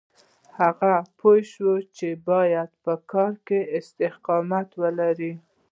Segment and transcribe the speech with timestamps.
[0.59, 5.33] هغه پوه شو چې بايد په کار کې استقامت ولري.